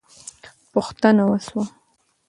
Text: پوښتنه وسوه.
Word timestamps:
پوښتنه 0.73 1.23
وسوه. 1.29 1.63